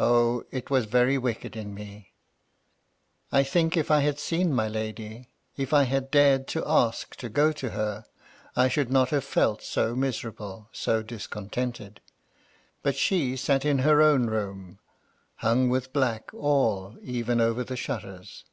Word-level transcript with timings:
O 0.00 0.40
I 0.40 0.44
it 0.56 0.68
was 0.68 0.86
very 0.86 1.16
wicked 1.16 1.54
in 1.54 1.72
me! 1.72 2.14
I 3.30 3.44
think 3.44 3.76
if 3.76 3.92
I 3.92 4.00
had 4.00 4.18
seen 4.18 4.52
my 4.52 4.66
lady,— 4.66 5.28
if 5.56 5.72
I 5.72 5.84
had 5.84 6.10
dared 6.10 6.48
to 6.48 6.66
ask 6.66 7.14
to 7.18 7.28
go 7.28 7.52
to 7.52 7.70
her, 7.70 8.04
I 8.56 8.66
should 8.66 8.90
not 8.90 9.10
have 9.10 9.22
felt 9.22 9.62
so 9.62 9.94
miserable, 9.94 10.68
so 10.72 11.00
discontented. 11.00 12.00
But 12.82 12.96
she 12.96 13.36
sat 13.36 13.64
in 13.64 13.78
her 13.86 14.02
own 14.02 14.26
room, 14.26 14.80
hung 15.36 15.68
with 15.68 15.92
black, 15.92 16.34
all, 16.34 16.96
even 17.02 17.40
over 17.40 17.62
the 17.62 17.76
shutters. 17.76 18.44